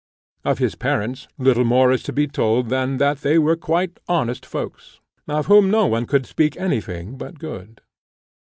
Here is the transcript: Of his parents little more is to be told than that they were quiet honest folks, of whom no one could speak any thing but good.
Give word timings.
Of 0.43 0.57
his 0.57 0.73
parents 0.73 1.27
little 1.37 1.63
more 1.63 1.91
is 1.91 2.01
to 2.09 2.11
be 2.11 2.25
told 2.27 2.69
than 2.69 2.97
that 2.97 3.19
they 3.19 3.37
were 3.37 3.55
quiet 3.55 3.99
honest 4.09 4.47
folks, 4.47 4.99
of 5.27 5.45
whom 5.45 5.69
no 5.69 5.85
one 5.85 6.07
could 6.07 6.25
speak 6.25 6.57
any 6.57 6.81
thing 6.81 7.17
but 7.19 7.37
good. 7.37 7.81